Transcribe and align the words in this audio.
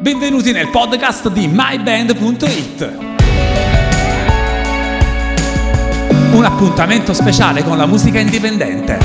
Benvenuti 0.00 0.50
nel 0.50 0.70
podcast 0.70 1.28
di 1.28 1.46
myband.it. 1.46 2.96
Un 6.32 6.42
appuntamento 6.42 7.12
speciale 7.12 7.62
con 7.62 7.76
la 7.76 7.84
musica 7.84 8.18
indipendente. 8.18 8.98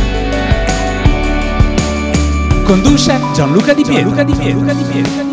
Conduce 2.64 3.20
Gianluca 3.34 3.74
Di 3.74 3.84
Pietro. 3.84 4.14
Gianluca 4.16 4.24
Di 4.24 4.34
Pietro. 4.36 4.66
Gianluca 4.66 4.74
Di 4.74 4.84
Pietro. 4.84 5.24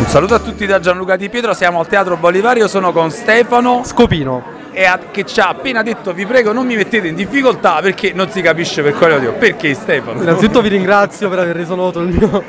Un 0.00 0.06
saluto 0.08 0.34
a 0.34 0.40
tutti 0.40 0.66
da 0.66 0.80
Gianluca 0.80 1.14
Di 1.14 1.28
Pietro, 1.28 1.54
siamo 1.54 1.78
al 1.78 1.86
Teatro 1.86 2.16
Bolivario, 2.16 2.66
sono 2.66 2.90
con 2.90 3.12
Stefano 3.12 3.82
Scopino. 3.84 4.65
E 4.78 4.84
a- 4.84 4.98
che 5.10 5.24
ci 5.24 5.40
ha 5.40 5.48
appena 5.48 5.82
detto 5.82 6.12
vi 6.12 6.26
prego 6.26 6.52
non 6.52 6.66
mi 6.66 6.76
mettete 6.76 7.08
in 7.08 7.14
difficoltà 7.14 7.78
perché 7.80 8.12
non 8.14 8.28
si 8.28 8.42
capisce 8.42 8.82
per 8.82 8.92
quale 8.92 9.14
motivo. 9.14 9.32
Perché 9.32 9.72
Stefano? 9.72 10.20
Innanzitutto 10.20 10.60
vi 10.60 10.68
ringrazio 10.68 11.30
per 11.30 11.38
aver 11.38 11.56
reso 11.56 11.74
noto 11.74 12.00
il 12.00 12.08
mio. 12.08 12.44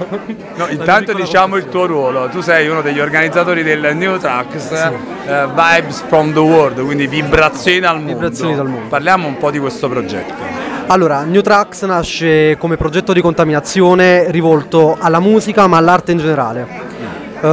No, 0.55 0.67
intanto 0.67 1.13
diciamo 1.13 1.55
il 1.55 1.69
tuo 1.69 1.85
ruolo, 1.85 2.27
tu 2.27 2.41
sei 2.41 2.67
uno 2.67 2.81
degli 2.81 2.99
organizzatori 2.99 3.63
del 3.63 3.95
New 3.95 4.17
Tracks 4.17 4.71
eh, 4.71 5.47
Vibes 5.55 6.03
from 6.07 6.33
the 6.33 6.39
World, 6.39 6.83
quindi 6.83 7.07
vibrazioni 7.07 7.79
dal 7.79 7.95
mondo. 7.95 8.11
Vibrazioni 8.11 8.55
dal 8.55 8.67
mondo. 8.67 8.88
Parliamo 8.89 9.25
un 9.25 9.38
po' 9.38 9.49
di 9.49 9.59
questo 9.59 9.88
progetto. 9.88 10.33
Allora, 10.88 11.23
New 11.23 11.41
Tracks 11.41 11.83
nasce 11.83 12.57
come 12.57 12.75
progetto 12.75 13.13
di 13.13 13.21
contaminazione 13.21 14.30
rivolto 14.31 14.97
alla 14.99 15.19
musica 15.21 15.66
ma 15.67 15.77
all'arte 15.77 16.11
in 16.11 16.17
generale. 16.17 16.86
Eh, 17.39 17.47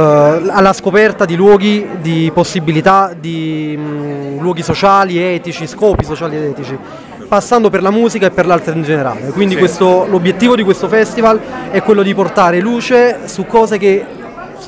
alla 0.49 0.73
scoperta 0.73 1.25
di 1.25 1.35
luoghi, 1.35 1.87
di 2.01 2.31
possibilità, 2.33 3.13
di 3.17 3.77
mh, 3.77 4.39
luoghi 4.41 4.63
sociali, 4.63 5.17
etici, 5.19 5.67
scopi 5.67 6.03
sociali 6.03 6.37
ed 6.37 6.43
etici, 6.43 6.77
passando 7.27 7.69
per 7.69 7.81
la 7.83 7.91
musica 7.91 8.25
e 8.27 8.31
per 8.31 8.45
l'arte 8.47 8.71
in 8.71 8.81
generale. 8.83 9.21
Quindi 9.31 9.53
Sì. 9.53 9.59
questo- 9.59 10.05
l'obiettivo 10.09 10.55
di 10.55 10.63
questo 10.63 10.87
festival 10.87 11.39
è 11.69 11.81
quello 11.83 12.01
di 12.01 12.13
portare 12.15 12.59
luce 12.59 13.19
su 13.25 13.45
cose 13.45 13.77
che 13.77 14.03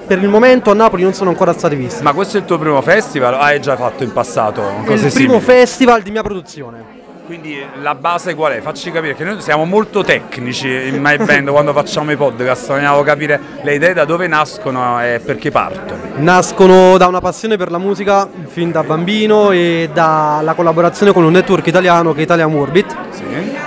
per 0.05 0.21
il 0.21 0.29
momento 0.29 0.69
a 0.71 0.73
Napoli 0.73 1.01
non 1.03 1.13
sono 1.13 1.31
ancora 1.31 1.52
state 1.53 1.75
viste. 1.75 2.03
Ma 2.03 2.13
questo 2.13 2.37
è 2.37 2.39
il 2.41 2.45
tuo 2.45 2.57
primo 2.59 2.81
festival? 2.81 3.33
o 3.33 3.37
Hai 3.39 3.59
già 3.59 3.75
fatto 3.75 4.03
in 4.03 4.13
passato 4.13 4.61
È 4.61 4.91
il 4.91 4.99
primo 4.99 5.09
simili? 5.09 5.39
festival 5.41 6.02
di 6.03 6.11
mia 6.11 6.21
produzione. 6.21 7.05
Quindi 7.28 7.61
la 7.81 7.94
base 7.94 8.36
qual 8.36 8.53
è? 8.53 8.61
Facci 8.61 8.89
capire 8.89 9.14
che 9.14 9.25
noi 9.25 9.42
siamo 9.42 9.66
molto 9.66 10.02
tecnici 10.02 10.70
in 10.88 11.02
My 11.02 11.17
Band 11.17 11.50
quando 11.50 11.73
facciamo 11.73 12.09
i 12.14 12.16
podcast, 12.16 12.67
vogliamo 12.67 13.02
capire 13.02 13.38
le 13.64 13.75
idee 13.75 13.92
da 13.92 14.06
dove 14.06 14.28
nascono 14.28 15.03
e 15.03 15.20
perché 15.20 15.52
partono. 15.52 16.00
Nascono 16.16 16.98
da 16.98 17.08
una 17.08 17.20
passione 17.20 17.58
per 17.58 17.70
la 17.70 17.80
musica 17.80 18.30
fin 18.45 18.72
da 18.72 18.81
bambino 18.81 19.52
e 19.52 19.89
dalla 19.92 20.53
collaborazione 20.53 21.11
con 21.11 21.25
un 21.25 21.33
network 21.33 21.67
italiano 21.67 22.14
che 22.14 22.22
è 22.22 22.23
Italian 22.23 22.53
Orbit, 22.53 22.95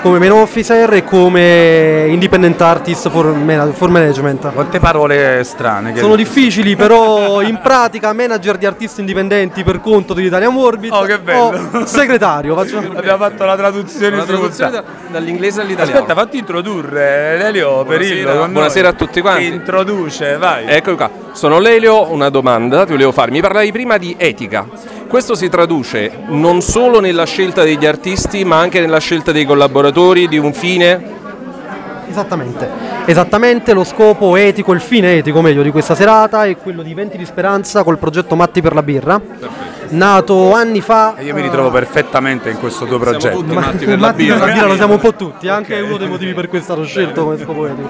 come 0.03 0.19
main 0.19 0.33
officer 0.33 0.93
e 0.95 1.05
come 1.05 2.07
independent 2.09 2.61
artist 2.61 3.09
for, 3.11 3.35
for 3.73 3.91
management. 3.91 4.53
Quante 4.53 4.79
parole 4.79 5.43
strane. 5.45 5.93
Che 5.93 6.01
Sono 6.01 6.17
difficili, 6.17 6.77
però 6.77 7.41
in 7.43 7.59
pratica 7.63 8.13
manager 8.13 8.57
di 8.57 8.67
artisti 8.67 9.01
indipendenti 9.01 9.63
per 9.65 9.81
conto 9.81 10.15
di 10.15 10.25
Italian 10.25 10.57
Orbit 10.57 10.93
Oh, 10.93 11.03
che 11.03 11.19
bello. 11.19 11.85
segretario. 11.85 12.55
faccio- 12.57 12.79
Abbiamo 12.95 13.19
fatto 13.19 13.45
la 13.45 13.57
traduzione, 13.57 14.15
Una 14.17 14.25
traduzione 14.25 14.71
da- 14.71 14.85
dall'inglese 15.09 15.61
all'italiano. 15.61 16.01
Aspetta, 16.01 16.15
fatti 16.21 16.39
introdurre 16.39 17.37
Lelio 17.39 17.85
Perillo. 17.85 18.47
Buonasera, 18.49 18.89
a 18.89 18.93
tutti 18.93 19.21
quanti. 19.21 19.49
Ti 19.49 19.55
introduce, 19.55 20.37
vai. 20.37 20.65
Ecco 20.67 20.95
qua, 20.95 21.11
sono 21.33 21.59
Lelio, 21.59 22.11
una 22.11 22.29
domanda 22.29 22.85
ti 22.85 22.93
volevo 22.93 23.13
fare. 23.13 23.31
Mi 23.31 23.41
parlavi 23.41 23.73
prima 23.73 23.97
di 23.99 24.15
etica. 24.19 24.67
Questo 25.11 25.35
si 25.35 25.49
traduce 25.49 26.13
non 26.29 26.61
solo 26.63 27.01
nella 27.01 27.27
scelta 27.27 27.65
degli 27.65 27.85
artisti, 27.85 28.45
ma 28.45 28.61
anche 28.61 28.79
nella 28.79 29.01
scelta 29.01 29.33
dei 29.33 29.45
collaboratori, 29.45 30.29
di 30.29 30.39
un 30.39 30.53
fine. 30.53 31.03
Esattamente. 32.09 32.69
Esattamente 33.07 33.73
lo 33.73 33.83
scopo 33.83 34.37
etico, 34.37 34.73
il 34.73 34.81
fine 34.81 35.17
etico 35.17 35.41
meglio 35.43 35.63
di 35.63 35.73
questa 35.73 35.97
serata 35.97 36.45
è 36.45 36.57
quello 36.57 36.83
di 36.83 36.95
Venti 36.95 37.17
di 37.17 37.25
Speranza 37.25 37.83
col 37.83 37.99
progetto 37.99 38.37
Matti 38.37 38.63
per 38.63 38.73
la 38.73 38.85
birra. 38.85 39.21
Nato 39.89 40.53
anni 40.55 40.81
fa. 40.81 41.17
E 41.17 41.25
io 41.25 41.35
mi 41.35 41.43
ritrovo 41.43 41.73
perfettamente 41.73 42.49
in 42.49 42.61
questo 42.61 42.87
tuo 42.87 43.01
progetto. 43.01 43.39
tutti 43.39 43.53
Ma- 43.53 43.63
matti 43.63 43.85
per 43.87 43.99
la 43.99 44.13
birra. 44.13 44.65
lo 44.67 44.77
siamo 44.77 44.93
un 44.93 45.01
po' 45.01 45.15
tutti, 45.15 45.49
è 45.49 45.51
anche 45.51 45.75
uno 45.81 45.97
dei 45.97 46.07
motivi 46.09 46.35
per 46.35 46.47
cui 46.47 46.59
è 46.59 46.63
stato 46.63 46.85
scelto 46.85 47.25
come 47.25 47.37
scopo 47.37 47.67
etico. 47.67 47.89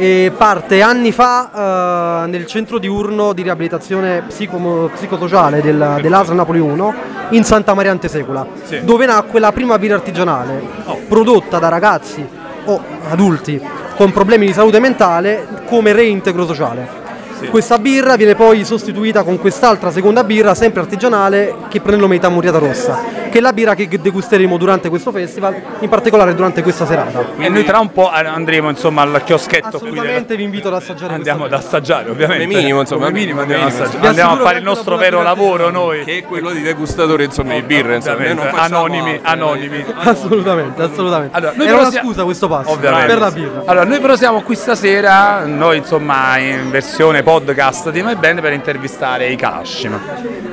E 0.00 0.30
parte 0.36 0.80
anni 0.80 1.10
fa 1.10 2.22
eh, 2.22 2.28
nel 2.28 2.46
centro 2.46 2.78
diurno 2.78 3.32
di 3.32 3.42
riabilitazione 3.42 4.22
psico- 4.28 4.88
psicosociale 4.94 5.60
del, 5.60 5.98
dell'ASL 6.00 6.34
Napoli 6.34 6.60
1 6.60 6.94
in 7.30 7.42
Santa 7.42 7.74
Maria 7.74 7.90
Antesecula, 7.90 8.46
Sì. 8.62 8.84
dove 8.84 9.06
nacque 9.06 9.40
la 9.40 9.50
prima 9.50 9.76
birra 9.76 9.96
artigianale 9.96 10.62
prodotta 11.08 11.58
da 11.58 11.68
ragazzi 11.68 12.24
o 12.66 12.80
adulti 13.10 13.60
con 13.96 14.12
problemi 14.12 14.46
di 14.46 14.52
salute 14.52 14.78
mentale 14.78 15.44
come 15.66 15.92
reintegro 15.92 16.46
sociale. 16.46 17.06
Questa 17.50 17.78
birra 17.78 18.14
viene 18.16 18.34
poi 18.36 18.64
sostituita 18.64 19.22
con 19.24 19.38
quest'altra 19.38 19.90
seconda 19.92 20.22
birra, 20.24 20.54
sempre 20.54 20.80
artigianale, 20.80 21.54
che 21.68 21.78
prende 21.80 21.96
il 21.96 22.00
nome 22.02 22.14
di 22.16 22.20
Tamuriata 22.20 22.58
Rossa, 22.58 22.98
che 23.28 23.38
è 23.38 23.40
la 23.40 23.52
birra 23.52 23.74
che 23.74 23.88
degusteremo 23.88 24.56
durante 24.56 24.88
questo 24.88 25.10
festival, 25.12 25.54
in 25.80 25.88
particolare 25.88 26.34
durante 26.34 26.62
questa 26.62 26.86
serata. 26.86 27.24
E 27.38 27.48
noi 27.48 27.64
tra 27.64 27.78
un 27.78 27.92
po' 27.92 28.10
andremo 28.10 28.68
insomma 28.70 29.02
al 29.02 29.22
chioschetto 29.24 29.78
qui. 29.78 29.88
Assolutamente 29.88 30.36
vi 30.36 30.42
invito 30.42 30.68
ad 30.68 30.74
assaggiare 30.74 31.14
Andiamo 31.14 31.44
ad 31.44 31.52
assaggiare, 31.52 32.10
ovviamente. 32.10 32.44
Come 32.44 32.56
minimo, 32.58 32.80
insomma, 32.80 33.06
Come 33.06 33.18
minimo 33.18 33.40
andiamo, 33.40 33.64
minimo. 33.64 33.82
ad 33.82 33.86
assaggiare. 33.88 34.08
Andiamo 34.08 34.32
a 34.32 34.36
fare 34.36 34.58
il 34.58 34.64
nostro 34.64 34.96
vero 34.96 35.22
lavoro 35.22 35.70
noi. 35.70 36.04
Che 36.04 36.18
è 36.18 36.22
quello 36.22 36.50
di 36.50 36.60
degustatore, 36.62 37.24
insomma, 37.24 37.54
di 37.54 37.62
birra, 37.62 37.94
insomma. 37.94 38.16
Anonimi, 38.54 39.12
altro, 39.22 39.30
anonimi. 39.30 39.84
Assolutamente, 39.98 40.82
assolutamente. 40.82 41.36
Allora, 41.36 41.52
noi 41.54 41.66
Era 41.66 41.70
però 41.76 41.80
una 41.86 41.90
sia- 41.90 42.02
scusa 42.02 42.24
questo 42.24 42.48
passo 42.48 42.70
Ovviamente. 42.70 43.06
per 43.06 43.18
la 43.18 43.30
birra. 43.30 43.62
Allora, 43.66 43.84
noi 43.84 44.00
però 44.00 44.16
siamo 44.16 44.40
qui 44.42 44.54
stasera, 44.54 45.44
noi 45.44 45.78
insomma 45.78 46.38
in 46.38 46.70
versione 46.70 47.22
podcast 47.22 47.90
di 47.90 48.02
My 48.02 48.14
Band 48.16 48.40
per 48.40 48.52
intervistare 48.52 49.28
i 49.28 49.36
Kalashima. 49.36 50.00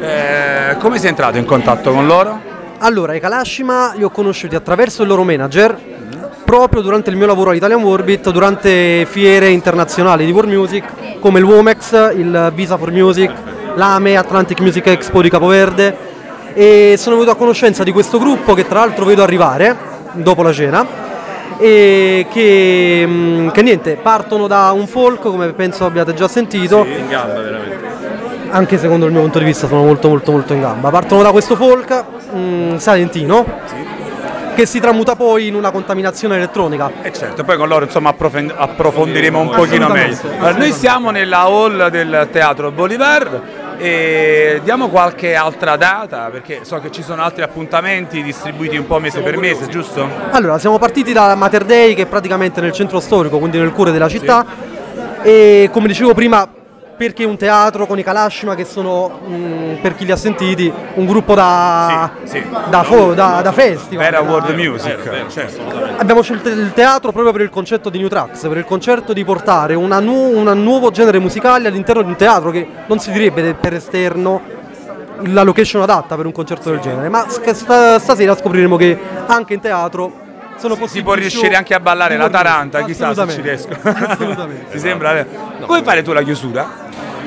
Eh, 0.01 0.75
come 0.79 0.97
sei 0.99 1.09
entrato 1.09 1.37
in 1.37 1.45
contatto 1.45 1.91
con 1.91 2.05
loro? 2.05 2.53
Allora, 2.85 3.15
i 3.15 3.19
Kalashima 3.19 3.93
li 3.95 4.03
ho 4.03 4.11
conosciuti 4.11 4.53
attraverso 4.53 5.01
il 5.01 5.07
loro 5.07 5.23
manager 5.23 5.75
proprio 6.43 6.83
durante 6.83 7.09
il 7.09 7.15
mio 7.15 7.25
lavoro 7.25 7.49
all'Italian 7.49 7.83
Orbit, 7.83 8.29
durante 8.29 9.07
fiere 9.09 9.49
internazionali 9.49 10.23
di 10.23 10.31
world 10.31 10.51
music 10.51 11.19
come 11.19 11.39
il 11.39 11.45
WOMEX, 11.45 12.13
il 12.15 12.51
Visa 12.53 12.77
for 12.77 12.91
Music, 12.91 13.31
l'AME, 13.73 14.17
Atlantic 14.17 14.59
Music 14.59 14.85
Expo 14.85 15.23
di 15.23 15.31
Capoverde 15.31 15.97
e 16.53 16.93
sono 16.99 17.15
venuto 17.15 17.33
a 17.33 17.37
conoscenza 17.37 17.83
di 17.83 17.91
questo 17.91 18.19
gruppo 18.19 18.53
che 18.53 18.67
tra 18.67 18.81
l'altro 18.81 19.03
vedo 19.03 19.23
arrivare 19.23 19.75
dopo 20.11 20.43
la 20.43 20.53
cena 20.53 20.85
e 21.57 22.27
che, 22.31 23.03
mm, 23.03 23.47
che 23.47 23.61
niente, 23.63 23.97
partono 23.99 24.45
da 24.45 24.71
un 24.73 24.85
folk 24.85 25.21
come 25.21 25.53
penso 25.53 25.85
abbiate 25.85 26.13
già 26.13 26.27
sentito 26.27 26.85
In 26.85 27.07
gamba, 27.07 27.41
veramente. 27.41 28.04
Anche 28.49 28.77
secondo 28.77 29.05
il 29.05 29.11
mio 29.11 29.21
punto 29.21 29.39
di 29.39 29.45
vista 29.45 29.67
sono 29.67 29.83
molto 29.83 30.09
molto 30.09 30.31
molto 30.31 30.53
in 30.53 30.61
gamba. 30.61 30.89
Partono 30.89 31.21
da 31.21 31.31
questo 31.31 31.55
folk 31.55 32.03
mm, 32.33 32.75
salentino 32.77 33.45
che 34.55 34.65
si 34.65 34.79
tramuta 34.79 35.15
poi 35.15 35.47
in 35.47 35.55
una 35.55 35.69
contaminazione 35.69 36.37
elettronica. 36.37 36.89
E 37.01 37.11
certo, 37.11 37.43
poi 37.43 37.57
con 37.57 37.67
loro 37.67 37.85
insomma 37.85 38.09
approfen- 38.09 38.53
approfondiremo 38.55 39.39
un 39.39 39.49
pochino 39.49 39.89
meglio. 39.89 40.17
Allora, 40.37 40.57
noi 40.57 40.71
siamo 40.71 41.11
nella 41.11 41.41
hall 41.41 41.89
del 41.89 42.29
Teatro 42.31 42.71
Bolivar 42.71 43.41
e 43.77 44.61
diamo 44.63 44.87
qualche 44.87 45.35
altra 45.35 45.75
data 45.75 46.29
perché 46.31 46.59
so 46.61 46.79
che 46.79 46.89
ci 46.91 47.03
sono 47.03 47.21
altri 47.21 47.43
appuntamenti 47.43 48.23
distribuiti 48.23 48.77
un 48.77 48.87
po' 48.87 48.99
mese 48.99 49.19
per 49.19 49.37
mese, 49.37 49.67
giusto? 49.67 50.07
Allora, 50.31 50.57
siamo 50.57 50.79
partiti 50.79 51.11
da 51.11 51.35
Mater 51.35 51.65
Dei 51.65 51.93
che 51.93 52.03
è 52.03 52.07
praticamente 52.07 52.61
nel 52.61 52.71
centro 52.71 53.01
storico, 53.01 53.37
quindi 53.37 53.57
nel 53.57 53.73
cuore 53.73 53.91
della 53.91 54.07
città 54.07 54.45
e 55.21 55.69
come 55.71 55.87
dicevo 55.87 56.13
prima 56.13 56.47
perché 56.97 57.23
un 57.25 57.35
teatro 57.37 57.85
con 57.85 57.99
i 57.99 58.03
Kalashima 58.03 58.55
che 58.55 58.63
sono, 58.65 59.19
mm, 59.27 59.75
per 59.81 59.95
chi 59.95 60.05
li 60.05 60.11
ha 60.11 60.15
sentiti, 60.15 60.71
un 60.95 61.05
gruppo 61.05 61.33
da, 61.35 62.11
Sì, 62.23 62.37
sì. 62.39 62.43
da, 62.69 62.83
fo- 62.83 63.13
da- 63.13 63.41
da 63.41 63.51
festival. 63.51 64.03
Vera 64.05 64.21
da- 64.21 64.29
world 64.29 64.55
music. 64.55 65.27
certo. 65.29 65.61
Abbiamo 65.97 66.21
scelto 66.21 66.49
il 66.49 66.71
teatro 66.73 67.11
proprio 67.11 67.31
per 67.33 67.41
il 67.41 67.49
concetto 67.49 67.89
di 67.89 67.97
New 67.99 68.07
Tracks, 68.07 68.41
per 68.47 68.57
il 68.57 68.65
concetto 68.65 69.11
di 69.13 69.23
portare 69.25 69.73
una 69.75 69.99
nu- 69.99 70.31
un 70.37 70.49
nuovo 70.63 70.91
genere 70.91 71.19
musicale 71.19 71.67
all'interno 71.67 72.01
di 72.01 72.09
un 72.09 72.15
teatro 72.15 72.49
che 72.51 72.65
non 72.87 72.99
si 72.99 73.11
direbbe 73.11 73.53
per 73.55 73.73
esterno 73.73 74.41
la 75.27 75.43
location 75.43 75.81
adatta 75.81 76.15
per 76.15 76.25
un 76.25 76.31
concerto 76.31 76.69
del 76.69 76.79
genere, 76.79 77.09
ma 77.09 77.25
sta- 77.27 77.99
stasera 77.99 78.35
scopriremo 78.35 78.75
che 78.77 78.97
anche 79.27 79.53
in 79.53 79.59
teatro 79.59 80.23
sono 80.57 80.75
possibili 80.75 80.99
Si 80.99 81.03
può 81.03 81.13
riuscire 81.15 81.55
anche 81.55 81.73
a 81.73 81.79
ballare 81.81 82.15
la 82.15 82.29
taranta, 82.29 82.83
chissà 82.83 83.13
se 83.13 83.27
ci 83.29 83.41
riesco. 83.41 83.69
Assolutamente. 83.81 84.71
Ti 84.71 84.79
sembra? 84.79 85.25
Vuoi 85.65 85.83
fare 85.83 86.01
tu 86.01 86.13
la 86.13 86.21
chiusura? 86.21 86.65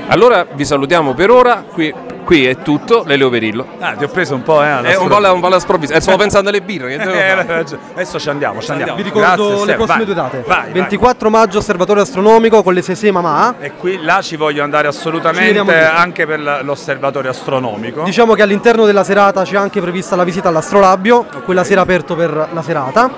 Allora 0.06 0.46
vi 0.52 0.64
salutiamo 0.64 1.14
per 1.14 1.30
ora. 1.30 1.64
Qui 1.70 1.92
Qui 2.28 2.44
è 2.44 2.58
tutto, 2.58 3.04
Lelio 3.06 3.30
Perillo. 3.30 3.66
Ah, 3.78 3.94
ti 3.94 4.04
ho 4.04 4.08
preso 4.08 4.34
un 4.34 4.42
po', 4.42 4.62
eh. 4.62 4.82
È 4.82 4.96
un 4.98 5.08
po' 5.08 5.18
la, 5.18 5.32
un 5.32 5.40
po' 5.40 5.48
la 5.48 5.58
sprovvista. 5.58 5.94
Eh, 5.96 6.02
stavo 6.02 6.18
pensando 6.18 6.50
alle 6.50 6.60
birre. 6.60 6.90
Che 6.90 6.98
devo 7.02 7.12
Eh. 7.12 7.78
Adesso 7.94 8.20
ci 8.20 8.28
andiamo, 8.28 8.60
ci 8.60 8.70
andiamo. 8.70 8.96
Vi 8.96 9.02
ricordo 9.02 9.46
Grazie, 9.46 9.64
le 9.64 9.74
prossime 9.76 9.96
Vai, 9.96 10.04
due 10.04 10.14
date. 10.14 10.44
Vai, 10.46 10.62
vai. 10.64 10.72
24 10.72 11.30
maggio 11.30 11.56
Osservatorio 11.56 12.02
Astronomico 12.02 12.62
con 12.62 12.74
le 12.74 12.82
Sese 12.82 13.10
Mamà. 13.10 13.54
E 13.58 13.72
qui 13.78 13.98
là 14.02 14.20
ci 14.20 14.36
voglio 14.36 14.62
andare 14.62 14.88
assolutamente 14.88 15.74
anche 15.86 16.26
per 16.26 16.60
l'osservatorio 16.62 17.30
astronomico. 17.30 18.02
Diciamo 18.02 18.34
che 18.34 18.42
all'interno 18.42 18.84
della 18.84 19.04
serata 19.04 19.44
c'è 19.44 19.56
anche 19.56 19.80
prevista 19.80 20.14
la 20.14 20.24
visita 20.24 20.50
all'astrolabio, 20.50 21.24
quella 21.46 21.64
sera 21.64 21.80
aperto 21.80 22.14
per 22.14 22.50
la 22.52 22.60
serata. 22.60 23.10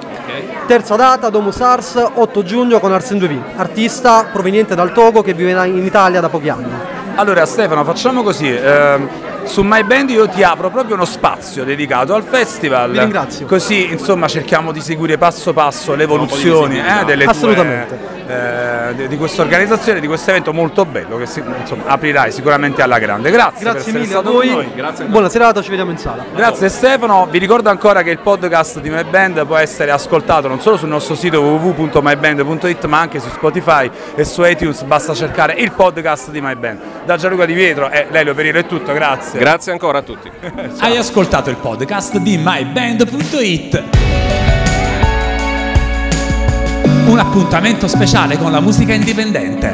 Terza 0.71 0.95
data, 0.95 1.31
Domus 1.31 1.61
Ars, 1.63 2.11
8 2.15 2.45
giugno 2.45 2.79
con 2.79 2.93
Arsen 2.93 3.19
2V, 3.19 3.41
artista 3.57 4.29
proveniente 4.31 4.77
dal 4.77 4.93
Togo 4.93 5.21
che 5.21 5.35
vive 5.35 5.51
in 5.67 5.85
Italia 5.85 6.21
da 6.21 6.29
pochi 6.29 6.49
anni. 6.49 6.71
Allora 7.17 7.45
Stefano, 7.45 7.83
facciamo 7.83 8.23
così. 8.23 8.55
ehm, 8.55 9.09
su 9.45 9.63
My 9.63 9.83
Band 9.83 10.11
io 10.11 10.29
ti 10.29 10.43
apro 10.43 10.71
proprio 10.71 10.95
uno 10.95 11.05
spazio 11.05 11.65
dedicato 11.65 12.15
al 12.15 12.23
festival. 12.23 12.91
Vi 12.93 12.99
ringrazio. 12.99 13.47
Così 13.47 13.91
insomma 13.91 14.29
cerchiamo 14.29 14.73
di 14.73 14.81
seguire 14.81 15.19
passo 15.19 15.53
passo 15.53 15.95
le 15.95 16.05
evoluzioni 16.05 16.79
eh, 16.79 17.05
delle 17.05 17.25
tue- 17.25 17.33
Assolutamente. 17.33 17.99
eh, 18.29 19.09
di, 19.09 19.17
questa 19.17 19.43
organizzazione, 19.43 19.99
di 20.01 20.07
questo 20.07 20.31
evento 20.31 20.53
molto 20.53 20.85
bello 20.85 21.17
che 21.17 21.27
si- 21.27 21.43
insomma, 21.61 21.85
aprirai 21.87 22.31
sicuramente 22.33 22.83
alla 22.83 22.99
grande. 22.99 23.31
Grazie, 23.31 23.65
per 23.65 23.73
Grazie 23.73 23.81
essere 23.91 23.99
mille 24.05 24.15
a 24.15 24.21
voi, 24.21 24.49
noi. 24.49 25.07
buona 25.07 25.29
serata, 25.29 25.63
ci 25.63 25.69
vediamo 25.71 25.91
in 25.91 25.99
sala. 25.99 26.25
Grazie 26.35 26.69
Stefano, 26.69 27.27
vi 27.31 27.39
ricordo 27.39 27.71
ancora 27.71 28.03
che 28.03 28.11
il 28.11 28.19
podcast 28.19 28.81
di 28.81 28.91
My 28.91 29.05
Band 29.05 29.45
può 29.47 29.57
essere 29.57 29.91
ascoltato 29.91 30.49
non 30.49 30.61
solo 30.61 30.77
sul 30.77 30.89
nostro 30.89 31.15
sito 31.15 31.41
www.myband.it 31.41 32.85
ma 32.87 33.01
anche 33.01 33.19
su 33.21 33.29
Spotify 33.31 33.91
e 34.15 34.25
su 34.25 34.43
iTunes, 34.45 34.83
basta 34.83 35.15
cercare 35.15 35.55
il 35.55 35.73
podcast 35.73 36.31
di 36.31 36.41
My 36.41 36.55
Band. 36.55 36.79
Da 37.05 37.17
Gianluca 37.17 37.45
Di 37.47 37.55
Pietro 37.55 37.91
e 37.91 38.07
Lelio 38.11 38.35
Perillo 38.35 38.59
è 38.59 38.67
tutto, 38.67 38.93
grazie. 38.93 39.30
Grazie 39.39 39.73
ancora 39.73 39.99
a 39.99 40.03
tutti. 40.03 40.31
Hai 40.79 40.97
ascoltato 40.97 41.51
il 41.51 41.57
podcast 41.57 42.19
di 42.19 42.37
myband.it. 42.37 43.83
Un 47.07 47.19
appuntamento 47.19 47.89
speciale 47.89 48.39
con 48.39 48.53
la 48.53 48.61
musica 48.61 48.93
indipendente. 48.93 49.73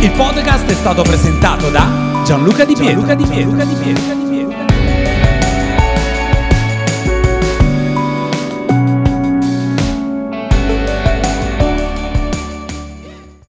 Il 0.00 0.12
podcast 0.12 0.66
è 0.66 0.74
stato 0.74 1.02
presentato 1.02 1.70
da 1.70 2.22
Gianluca 2.24 2.64
Di 2.64 2.74
Pietro. 2.74 3.06
Gianluca 3.06 3.14
Di 3.14 3.74
Pietro. 3.74 4.21